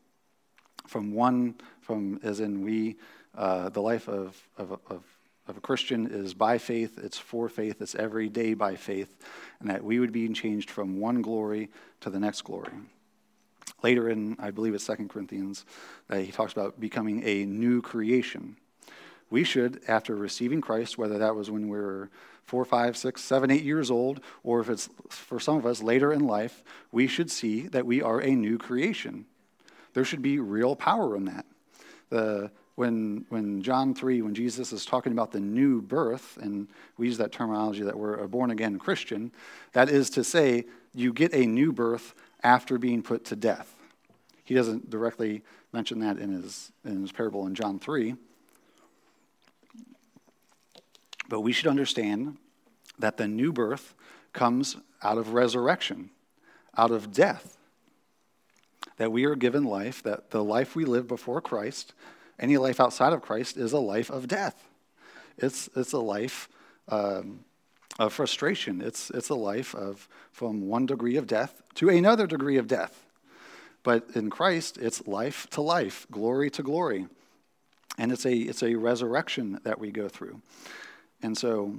[0.86, 2.96] From one, from as in we,
[3.34, 5.02] uh, the life of, of, of,
[5.46, 9.14] of a Christian is by faith, it's for faith, it's every day by faith,
[9.60, 11.68] and that we would be changed from one glory
[12.00, 12.72] to the next glory.
[13.82, 15.64] Later in, I believe it's 2 Corinthians,
[16.08, 18.56] uh, he talks about becoming a new creation.
[19.30, 22.10] We should, after receiving Christ, whether that was when we were
[22.44, 26.12] four, five, six, seven, eight years old, or if it's for some of us later
[26.12, 29.24] in life, we should see that we are a new creation.
[29.94, 31.46] There should be real power in that.
[32.08, 36.66] The, when, when John 3, when Jesus is talking about the new birth, and
[36.96, 39.30] we use that terminology that we're a born again Christian,
[39.72, 43.74] that is to say, you get a new birth after being put to death.
[44.42, 48.16] He doesn't directly mention that in his, in his parable in John 3.
[51.30, 52.36] But we should understand
[52.98, 53.94] that the new birth
[54.32, 56.10] comes out of resurrection,
[56.76, 57.56] out of death.
[58.96, 61.94] That we are given life, that the life we live before Christ,
[62.38, 64.68] any life outside of Christ, is a life of death.
[65.38, 66.48] It's, it's a life
[66.88, 67.44] um,
[67.98, 68.82] of frustration.
[68.82, 73.06] It's, it's a life of from one degree of death to another degree of death.
[73.84, 77.06] But in Christ, it's life to life, glory to glory.
[77.96, 80.42] And it's a, it's a resurrection that we go through.
[81.22, 81.74] And so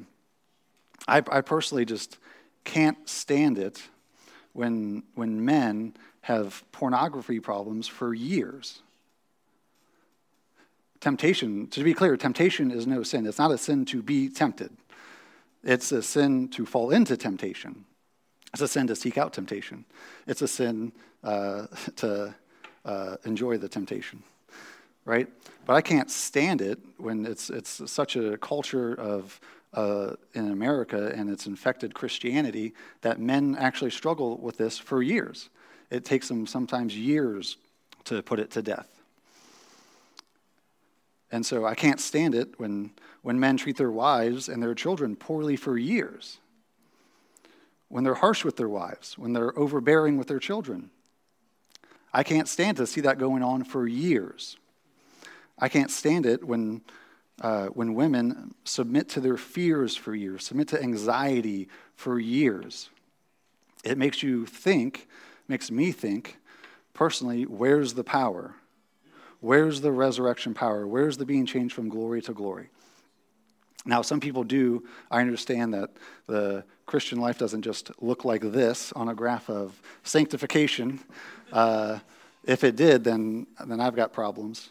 [1.08, 2.17] I, I personally just
[2.63, 3.82] can't stand it
[4.54, 8.82] when, when men have pornography problems for years.
[10.99, 13.25] Temptation, to be clear, temptation is no sin.
[13.25, 14.71] It's not a sin to be tempted,
[15.63, 17.86] it's a sin to fall into temptation.
[18.54, 19.86] It's a sin to seek out temptation.
[20.27, 20.91] It's a sin
[21.23, 22.36] uh, to
[22.84, 24.23] uh, enjoy the temptation
[25.06, 25.28] right?
[25.66, 29.40] But I can't stand it when it's, it's such a culture of,
[29.74, 35.50] uh, in America and it's infected Christianity that men actually struggle with this for years.
[35.90, 37.58] It takes them sometimes years
[38.06, 38.88] to put it to death.
[41.32, 45.16] And so I can't stand it when, when men treat their wives and their children
[45.16, 46.40] poorly for years.
[47.88, 50.92] When they're harsh with their wives, when they're overbearing with their children.
[52.14, 54.58] I can't stand to see that going on for years.
[55.62, 56.82] I can't stand it when,
[57.39, 62.89] uh, when women submit to their fears for years, submit to anxiety for years.
[63.84, 65.08] It makes you think,
[65.47, 66.38] makes me think,
[66.93, 68.56] personally, where's the power?
[69.39, 70.86] Where's the resurrection power?
[70.86, 72.69] Where's the being changed from glory to glory?
[73.86, 75.89] Now, some people do, I understand that
[76.28, 81.00] the Christian life doesn't just look like this on a graph of sanctification.
[81.52, 82.00] Uh,
[82.43, 84.69] if it did, then, then I've got problems.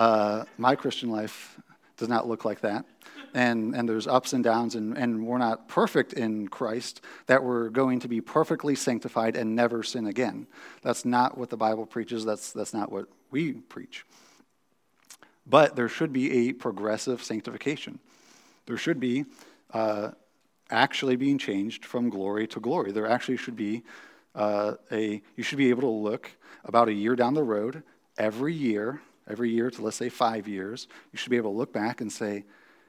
[0.00, 1.60] Uh, my Christian life
[1.98, 2.86] does not look like that.
[3.34, 7.68] And, and there's ups and downs, and, and we're not perfect in Christ, that we're
[7.68, 10.46] going to be perfectly sanctified and never sin again.
[10.80, 14.06] That's not what the Bible preaches, that's, that's not what we preach.
[15.46, 17.98] But there should be a progressive sanctification.
[18.64, 19.26] There should be
[19.74, 20.12] uh,
[20.70, 22.90] actually being changed from glory to glory.
[22.90, 23.82] There actually should be
[24.34, 26.30] uh, a, you should be able to look
[26.64, 27.82] about a year down the road
[28.16, 31.72] every year every year to let's say five years, you should be able to look
[31.72, 32.44] back and say,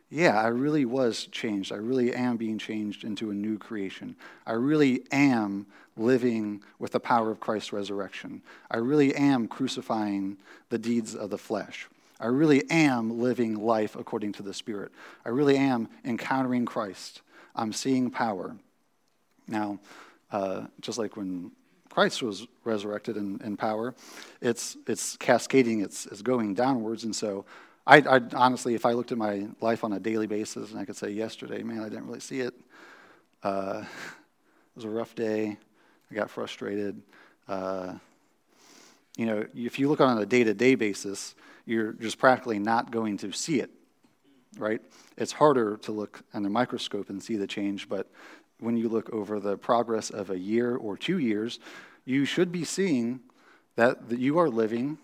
[0.10, 1.72] yeah, I really was changed.
[1.72, 4.18] I really am being changed into a new creation.
[4.46, 8.42] I really am living with the power of Christ's resurrection.
[8.70, 10.38] I really am crucifying
[10.70, 11.88] the deeds of the flesh.
[12.20, 14.92] I really am living life according to the Spirit.
[15.26, 17.22] I really am encountering Christ.
[17.56, 18.56] I'm seeing power.
[19.48, 19.80] Now,
[20.32, 21.52] uh, just like when
[21.92, 23.94] Christ was resurrected in, in power,
[24.42, 27.04] it's, it's cascading, it's, it's going downwards.
[27.04, 27.46] And so,
[27.86, 30.86] I, I, honestly, if I looked at my life on a daily basis and I
[30.86, 32.54] could say yesterday, man, I didn't really see it.
[33.44, 35.58] Uh, it was a rough day.
[36.12, 37.02] I got frustrated.
[37.48, 37.96] Uh,
[39.18, 42.92] you know, if you look on a day to day basis, you're just practically not
[42.92, 43.72] going to see it.
[44.58, 44.82] right?
[45.18, 48.08] It's harder to look under a microscope and see the change, but
[48.62, 51.60] when you look over the progress of a year or two years,
[52.06, 53.20] you should be seeing
[53.76, 54.98] that, you are living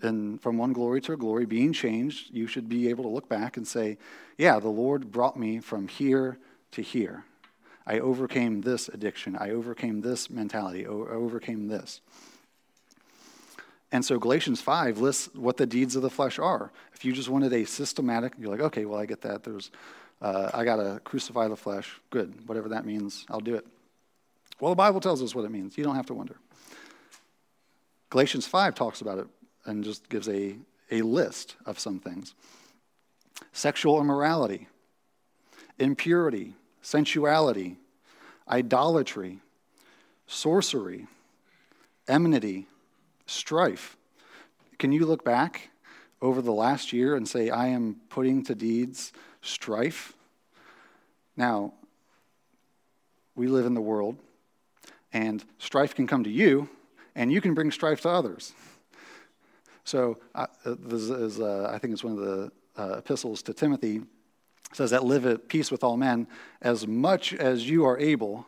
[0.00, 2.32] from one glory to a glory, being changed.
[2.32, 3.98] You should be able to look back and say,
[4.38, 6.38] Yeah, the Lord brought me from here
[6.72, 7.24] to here.
[7.86, 9.36] I overcame this addiction.
[9.36, 10.86] I overcame this mentality.
[10.86, 12.00] I overcame this.
[13.92, 16.70] And so Galatians 5 lists what the deeds of the flesh are.
[16.94, 19.42] If you just wanted a systematic, you're like, okay, well, I get that.
[19.42, 19.70] There's,
[20.20, 22.00] uh, I got to crucify the flesh.
[22.10, 22.46] Good.
[22.46, 23.66] Whatever that means, I'll do it.
[24.60, 25.78] Well, the Bible tells us what it means.
[25.78, 26.36] You don't have to wonder.
[28.10, 29.26] Galatians 5 talks about it
[29.64, 30.56] and just gives a,
[30.90, 32.34] a list of some things
[33.52, 34.68] sexual immorality,
[35.78, 37.76] impurity, sensuality,
[38.48, 39.38] idolatry,
[40.26, 41.06] sorcery,
[42.06, 42.66] enmity,
[43.26, 43.96] strife.
[44.78, 45.70] Can you look back
[46.20, 50.12] over the last year and say, I am putting to deeds strife?
[51.36, 51.72] Now,
[53.34, 54.16] we live in the world,
[55.12, 56.68] and strife can come to you,
[57.14, 58.52] and you can bring strife to others.
[59.84, 64.02] So, uh, this is, uh, I think it's one of the uh, epistles to Timothy
[64.72, 66.26] says that live at peace with all men
[66.62, 68.46] as much as you are able.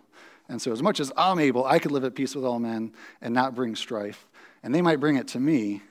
[0.49, 2.93] And so, as much as I'm able, I could live at peace with all men
[3.21, 4.27] and not bring strife.
[4.63, 5.83] And they might bring it to me,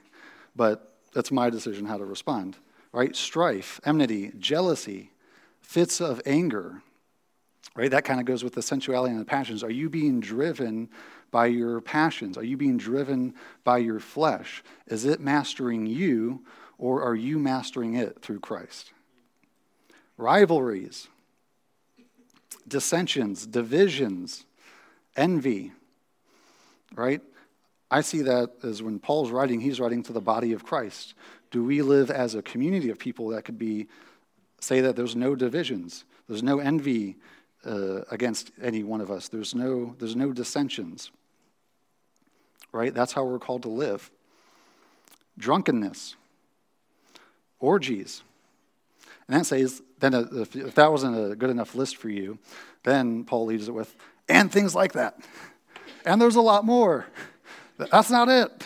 [0.55, 2.55] but that's my decision how to respond.
[2.91, 3.15] Right?
[3.15, 5.11] Strife, enmity, jealousy,
[5.61, 6.81] fits of anger.
[7.75, 7.91] Right?
[7.91, 9.63] That kind of goes with the sensuality and the passions.
[9.63, 10.89] Are you being driven
[11.31, 12.37] by your passions?
[12.37, 14.63] Are you being driven by your flesh?
[14.87, 16.43] Is it mastering you,
[16.77, 18.91] or are you mastering it through Christ?
[20.21, 21.07] rivalries,
[22.67, 24.45] dissensions, divisions,
[25.17, 25.71] envy,
[26.95, 27.21] right?
[27.89, 31.15] I see that as when Paul's writing, he's writing to the body of Christ.
[31.51, 33.87] Do we live as a community of people that could be,
[34.59, 37.17] say that there's no divisions, there's no envy
[37.65, 41.11] uh, against any one of us, there's no, there's no dissensions,
[42.71, 42.93] right?
[42.93, 44.09] That's how we're called to live.
[45.37, 46.15] Drunkenness,
[47.59, 48.23] orgies,
[49.27, 52.39] and then says, then if, if that wasn't a good enough list for you,
[52.83, 53.95] then Paul leaves it with,
[54.27, 55.19] and things like that.
[56.05, 57.05] And there's a lot more.
[57.77, 58.63] That's not it.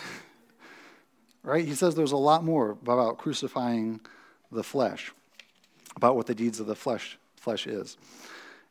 [1.46, 1.64] Right?
[1.64, 4.00] He says there's a lot more about crucifying
[4.52, 5.14] the flesh,
[5.96, 7.98] about what the deeds of the flesh, flesh is.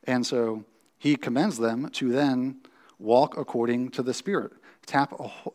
[0.08, 0.64] And so
[0.98, 2.56] he commends them to then
[2.98, 4.52] walk according to the Spirit,
[4.87, 5.14] tap,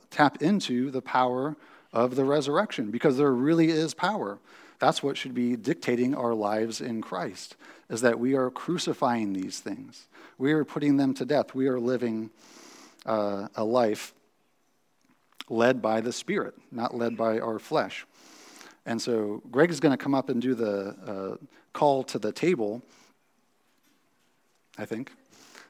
[0.10, 1.58] tap into the power
[1.92, 4.40] of the resurrection, because there really is power.
[4.80, 7.58] That's what should be dictating our lives in Christ,
[7.90, 10.08] is that we are crucifying these things.
[10.38, 11.54] We are putting them to death.
[11.54, 12.30] We are living
[13.06, 14.14] uh, a life
[15.50, 18.06] led by the Spirit, not led by our flesh.
[18.86, 22.32] And so Greg is going to come up and do the uh, call to the
[22.32, 22.82] table,
[24.78, 25.12] I think.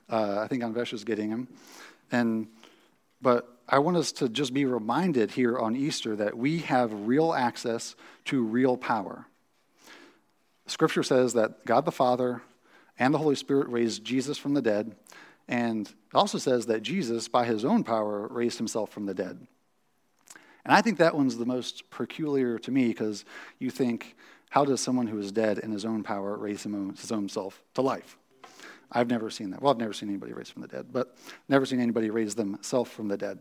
[0.10, 1.48] Uh, I think Anvesh is getting him.
[2.12, 2.48] And,
[3.22, 7.34] but I want us to just be reminded here on Easter that we have real
[7.34, 9.28] access to real power.
[10.66, 12.42] Scripture says that God the Father
[12.98, 14.96] and the Holy Spirit raised Jesus from the dead,
[15.48, 19.48] and it also says that Jesus, by his own power, raised himself from the dead.
[20.66, 23.26] And I think that one's the most peculiar to me because
[23.60, 24.16] you think,
[24.50, 27.82] how does someone who is dead in his own power raise his own self to
[27.82, 28.18] life?
[28.92, 29.62] I've never seen that.
[29.62, 31.16] Well, I've never seen anybody raised from the dead, but
[31.48, 33.40] never seen anybody raise themselves from the dead.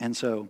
[0.00, 0.48] And so,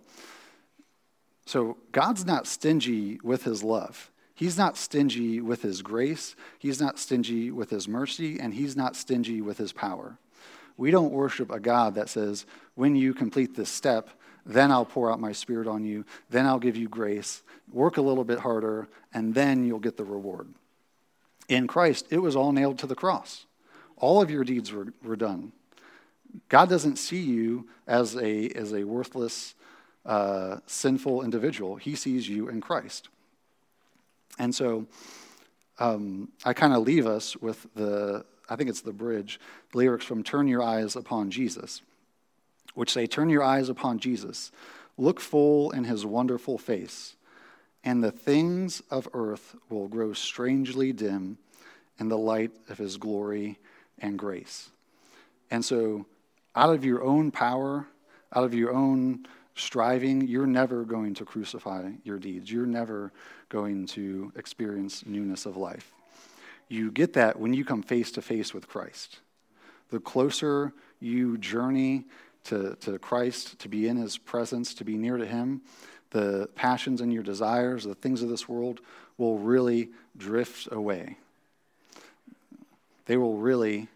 [1.45, 4.11] so God's not stingy with his love.
[4.33, 6.35] He's not stingy with his grace.
[6.59, 10.17] He's not stingy with his mercy, and he's not stingy with his power.
[10.77, 14.09] We don't worship a God that says, when you complete this step,
[14.47, 18.01] then I'll pour out my spirit on you, then I'll give you grace, work a
[18.01, 20.47] little bit harder, and then you'll get the reward.
[21.49, 23.45] In Christ, it was all nailed to the cross.
[23.97, 25.51] All of your deeds were, were done.
[26.49, 29.55] God doesn't see you as a, as a worthless,
[30.05, 31.75] uh, sinful individual.
[31.75, 33.09] He sees you in Christ.
[34.39, 34.85] And so
[35.79, 39.39] um, I kind of leave us with the, I think it's the bridge,
[39.73, 41.81] lyrics from Turn Your Eyes Upon Jesus,
[42.77, 44.51] which say, Turn your eyes upon Jesus,
[44.99, 47.15] look full in his wonderful face,
[47.83, 51.39] and the things of earth will grow strangely dim
[51.99, 53.57] in the light of his glory
[53.97, 54.69] and grace.
[55.49, 56.05] And so
[56.55, 57.87] out of your own power,
[58.31, 59.25] out of your own
[59.55, 62.51] striving, you're never going to crucify your deeds.
[62.51, 63.11] You're never
[63.49, 65.91] going to experience newness of life.
[66.69, 69.17] You get that when you come face to face with Christ.
[69.89, 72.05] The closer you journey
[72.47, 75.61] to, to Christ, to be in his presence, to be near to him,
[76.11, 78.79] the passions and your desires, the things of this world,
[79.17, 81.17] will really drift away.
[83.05, 83.87] They will really,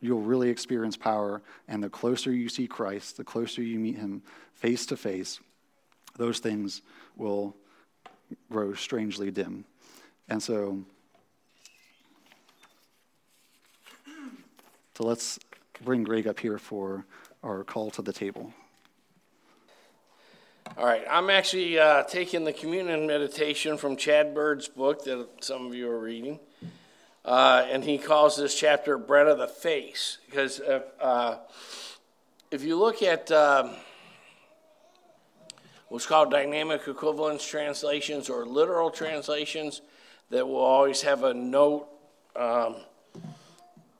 [0.00, 1.42] you'll really experience power.
[1.68, 4.22] And the closer you see Christ, the closer you meet him
[4.54, 5.40] face to face,
[6.16, 6.82] those things
[7.16, 7.54] will
[8.50, 9.64] grow strangely dim.
[10.28, 10.84] And so,
[14.96, 15.38] so let's
[15.84, 17.04] bring Greg up here for
[17.42, 18.52] our call to the table.
[20.76, 25.66] All right, I'm actually uh, taking the communion meditation from Chad Bird's book that some
[25.66, 26.38] of you are reading.
[27.24, 30.18] Uh, and he calls this chapter Bread of the Face.
[30.26, 31.38] Because if, uh,
[32.50, 33.72] if you look at um,
[35.88, 39.82] what's called dynamic equivalence translations or literal translations,
[40.30, 41.88] that will always have a note
[42.36, 42.76] um,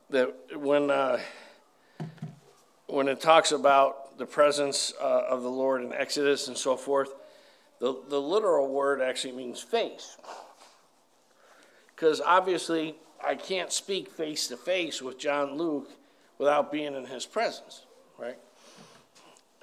[0.08, 1.18] that when, uh,
[2.92, 7.14] when it talks about the presence uh, of the Lord in Exodus and so forth,
[7.78, 10.16] the, the literal word actually means face.
[11.94, 15.90] Because obviously, I can't speak face to face with John Luke
[16.38, 17.84] without being in his presence,
[18.18, 18.38] right?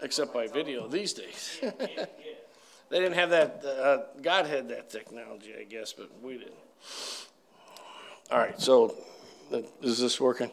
[0.02, 1.60] Except by video these days.
[1.62, 6.54] they didn't have that, uh, God had that technology, I guess, but we didn't.
[8.32, 8.96] All right, so
[9.82, 10.52] is this working?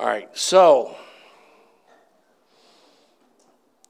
[0.00, 0.96] All right, so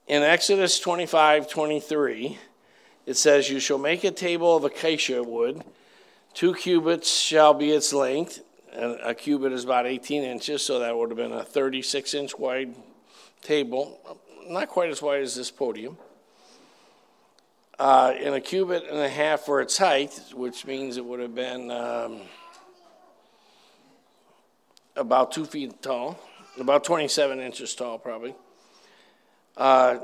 [0.09, 2.37] in Exodus 25 23,
[3.07, 5.63] it says, You shall make a table of acacia wood,
[6.35, 8.41] two cubits shall be its length,
[8.73, 12.37] and a cubit is about 18 inches, so that would have been a 36 inch
[12.37, 12.75] wide
[13.41, 14.01] table,
[14.49, 15.97] not quite as wide as this podium.
[17.79, 21.71] Uh, a cubit and a half for its height, which means it would have been.
[21.71, 22.23] Um,
[25.01, 26.19] about two feet tall,
[26.59, 28.35] about 27 inches tall, probably.
[29.57, 29.99] Uh,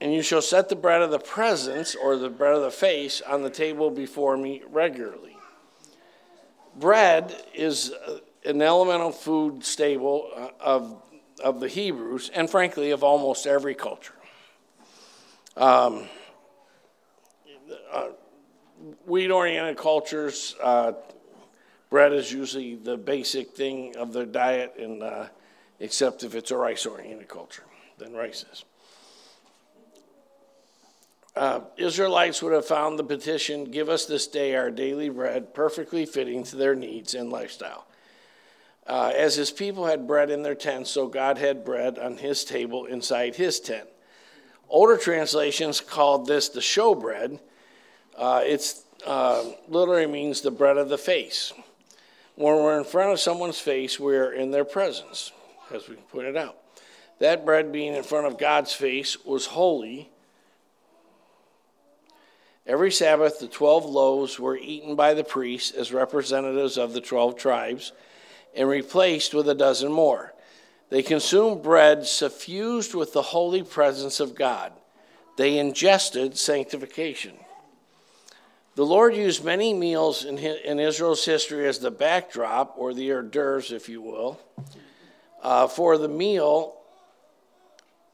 [0.00, 3.20] and you shall set the bread of the presence or the bread of the face
[3.20, 5.36] on the table before me regularly.
[6.76, 11.02] Bread is uh, an elemental food staple uh, of,
[11.42, 14.14] of the Hebrews and, frankly, of almost every culture.
[15.56, 16.06] Um,
[17.90, 18.08] uh,
[19.06, 20.92] wheat oriented cultures uh,
[21.90, 25.26] bread is usually the basic thing of their diet, and uh,
[25.80, 27.64] except if it's a rice-oriented culture,
[27.98, 28.64] then rice is.
[31.36, 36.06] Uh, Israelites would have found the petition, Give us this day our daily bread, perfectly
[36.06, 37.86] fitting to their needs and lifestyle.
[38.86, 42.44] Uh, as his people had bread in their tents, so God had bread on his
[42.44, 43.88] table inside his tent.
[44.68, 47.38] Older translations called this the showbread.
[48.16, 51.52] Uh, it's uh, literally means the bread of the face.
[52.36, 55.32] When we're in front of someone's face, we're in their presence,
[55.74, 56.58] as we pointed out.
[57.18, 60.10] That bread being in front of God's face was holy.
[62.66, 67.36] Every Sabbath, the 12 loaves were eaten by the priests as representatives of the 12
[67.36, 67.92] tribes
[68.54, 70.34] and replaced with a dozen more.
[70.90, 74.72] They consumed bread suffused with the holy presence of God.
[75.38, 77.38] They ingested sanctification.
[78.76, 83.22] The Lord used many meals in, in Israel's history as the backdrop, or the hors
[83.22, 84.38] d'oeuvres, if you will,
[85.42, 86.76] uh, for the meal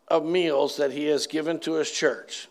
[0.06, 2.46] of meals that He has given to His church.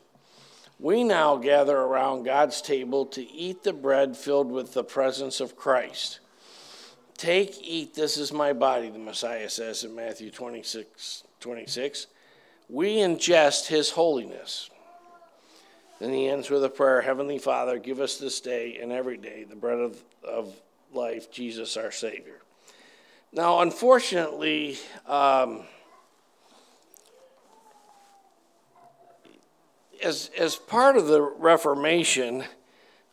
[0.78, 5.56] We now gather around God's table to eat the bread filled with the presence of
[5.56, 6.20] Christ.
[7.16, 12.08] Take, eat, this is my body, the Messiah says in Matthew 26, 26.
[12.68, 14.70] We ingest His holiness.
[16.02, 19.44] Then he ends with a prayer Heavenly Father, give us this day and every day
[19.44, 20.52] the bread of, of
[20.92, 22.42] life, Jesus our Savior.
[23.32, 25.62] Now, unfortunately, um,
[30.04, 32.46] as, as part of the Reformation,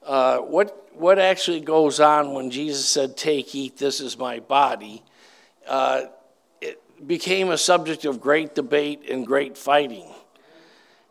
[0.03, 5.03] uh, what, what actually goes on when Jesus said, Take, eat, this is my body,
[5.67, 6.05] uh,
[6.63, 10.11] it became a subject of great debate and great fighting.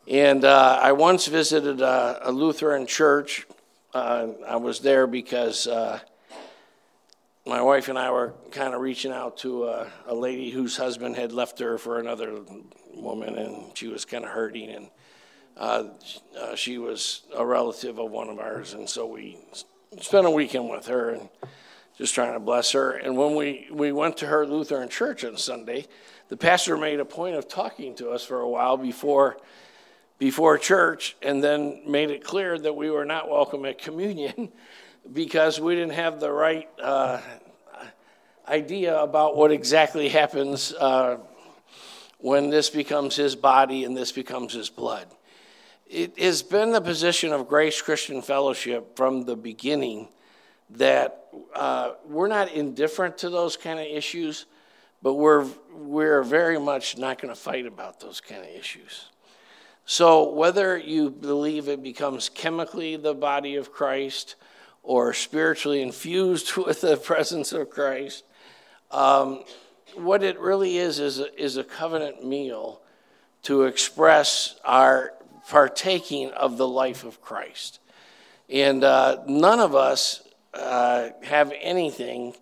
[0.10, 3.46] And uh, I once visited a, a Lutheran church.
[3.94, 6.00] Uh, I was there because uh,
[7.46, 11.18] my wife and I were kind of reaching out to a, a, lady whose husband
[11.18, 12.40] had left her for another
[12.94, 14.70] woman, and she was kind of hurting.
[14.70, 14.90] And
[15.58, 15.84] uh,
[16.40, 19.38] uh, she was a relative of one of ours, and so we
[20.00, 21.28] spent a weekend with her and
[21.98, 22.92] just trying to bless her.
[22.92, 25.86] And when we, we went to her Lutheran church on Sunday,
[26.30, 29.38] the pastor made a point of talking to us for a while before
[30.20, 34.52] before church and then made it clear that we were not welcome at communion
[35.14, 37.22] because we didn't have the right uh,
[38.48, 41.18] idea about what exactly happens uh,
[42.20, 45.08] when this becomes his body and this becomes his blood.
[45.86, 50.10] It has been the position of Grace Christian Fellowship from the beginning
[50.72, 54.48] that uh, we're not indifferent to those kind of issues,
[55.02, 59.06] but we're, we're very much not going to fight about those kind of issues.
[59.90, 64.36] So, whether you believe it becomes chemically the body of Christ
[64.84, 68.26] or spiritually infused with the presence of Christ,
[68.92, 69.46] um,
[69.96, 72.82] what it really is is a, is a covenant meal
[73.44, 75.14] to express our
[75.48, 77.80] partaking of the life of Christ.
[78.50, 80.22] And uh, none of us
[80.54, 82.36] uh, have anything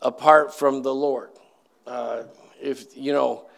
[0.00, 1.28] apart from the Lord.
[1.86, 2.22] Uh,
[2.58, 3.49] if you know,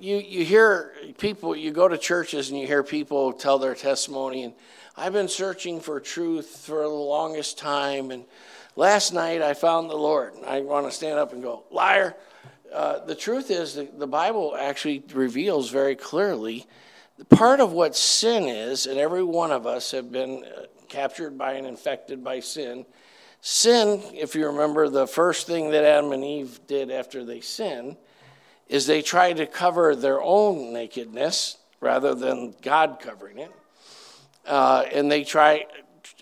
[0.00, 4.44] you you hear people, you go to churches and you hear people tell their testimony,
[4.44, 4.54] and
[4.96, 8.24] I've been searching for truth for the longest time, and
[8.76, 10.34] last night I found the Lord.
[10.34, 12.14] And I want to stand up and go, liar.
[12.72, 16.66] Uh, the truth is, the, the Bible actually reveals very clearly
[17.16, 21.38] the part of what sin is, and every one of us have been uh, captured
[21.38, 22.84] by and infected by sin.
[23.40, 27.96] Sin, if you remember, the first thing that Adam and Eve did after they sinned
[28.68, 33.52] is they try to cover their own nakedness rather than God covering it.
[34.46, 35.66] Uh, and they try,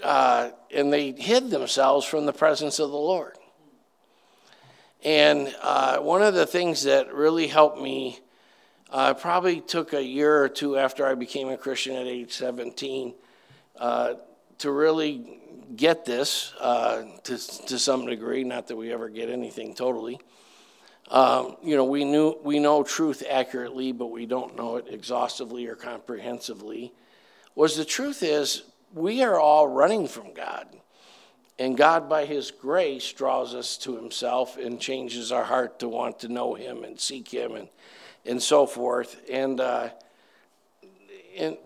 [0.03, 3.37] uh, and they hid themselves from the presence of the Lord.
[5.05, 8.19] And uh, one of the things that really helped me
[8.91, 13.15] uh, probably took a year or two after I became a Christian at age 17
[13.79, 14.15] uh,
[14.59, 15.39] to really
[15.75, 20.19] get this uh, to, to some degree, not that we ever get anything totally.
[21.09, 25.67] Um, you know, we, knew, we know truth accurately, but we don't know it exhaustively
[25.67, 26.93] or comprehensively.
[27.55, 30.67] Was the truth is, we are all running from God.
[31.59, 36.19] And God, by His grace, draws us to Himself and changes our heart to want
[36.21, 37.69] to know Him and seek Him and,
[38.25, 39.23] and so forth.
[39.31, 39.91] And, uh,
[41.39, 41.57] and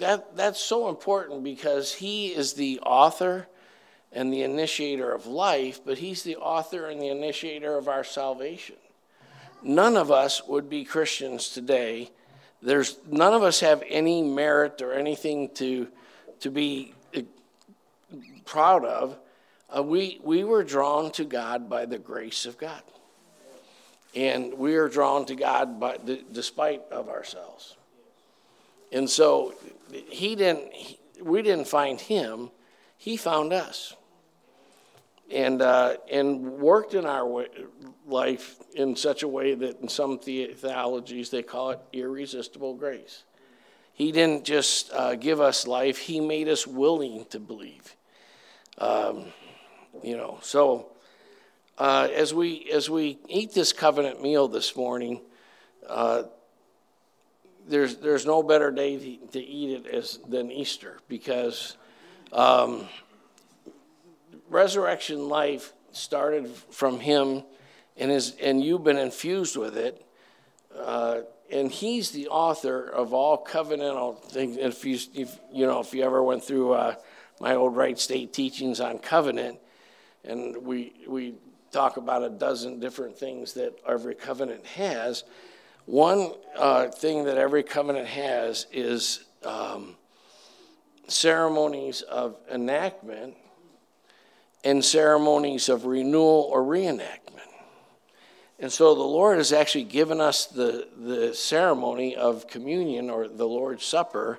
[0.00, 3.46] that, that's so important because he is the author
[4.12, 8.76] and the initiator of life, but he's the author and the initiator of our salvation.
[9.62, 12.10] None of us would be Christians today.
[12.62, 15.88] There's none of us have any merit or anything to
[16.40, 17.22] to be eh,
[18.44, 19.18] proud of.
[19.74, 22.82] Uh, we we were drawn to God by the grace of God,
[24.14, 25.98] and we are drawn to God by
[26.32, 27.76] despite of ourselves.
[28.92, 29.54] And so
[30.08, 30.72] he didn't,
[31.22, 32.50] we didn't find him,
[32.96, 33.94] he found us.
[35.30, 37.46] And, uh, and worked in our way,
[38.06, 43.22] life in such a way that in some the- theologies they call it irresistible grace.
[43.92, 47.96] He didn't just uh, give us life, he made us willing to believe.
[48.78, 49.26] Um,
[50.02, 50.92] you know, so
[51.78, 55.20] uh, as, we, as we eat this covenant meal this morning,
[55.88, 56.24] uh,
[57.68, 61.76] there's, there's no better day to, to eat it as, than Easter because
[62.32, 62.86] um,
[64.50, 67.44] resurrection life started from him
[67.96, 70.04] and, is, and you've been infused with it.
[70.76, 71.20] Uh,
[71.50, 74.56] and he's the author of all covenantal things.
[74.56, 76.94] If you, if, you know, if you ever went through uh,
[77.40, 79.58] my old Wright State teachings on covenant,
[80.24, 81.34] and we, we
[81.72, 85.24] talk about a dozen different things that every covenant has,
[85.86, 89.96] one uh, thing that every covenant has is um,
[91.08, 93.34] ceremonies of enactment
[94.64, 97.20] and ceremonies of renewal or reenactment.
[98.58, 103.48] And so the Lord has actually given us the, the ceremony of communion or the
[103.48, 104.38] Lord's Supper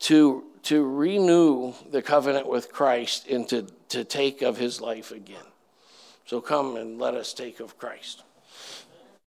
[0.00, 5.38] to, to renew the covenant with Christ and to, to take of his life again.
[6.26, 8.24] So come and let us take of Christ.